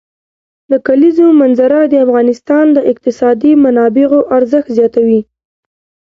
د 0.71 0.73
کلیزو 0.87 1.27
منظره 1.41 1.79
د 1.87 1.93
افغانستان 2.05 2.65
د 2.73 2.77
اقتصادي 2.91 3.51
منابعو 3.63 4.19
ارزښت 4.37 4.69
زیاتوي. 4.77 5.21